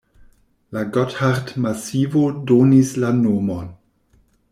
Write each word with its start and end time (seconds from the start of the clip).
La 0.77 0.83
Gothard-masivo 0.95 2.23
donis 2.53 2.95
la 3.05 3.13
nomon. 3.19 3.69